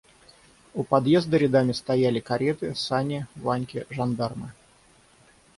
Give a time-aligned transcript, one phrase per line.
[0.73, 4.51] У подъезда рядами стояли кареты, сани, ваньки, жандармы.